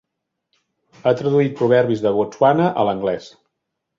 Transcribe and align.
Ha 1.03 1.13
traduït 1.19 1.53
proverbis 1.59 2.03
de 2.07 2.15
Botswana 2.17 2.69
a 2.71 2.87
l'anglès. 2.89 3.31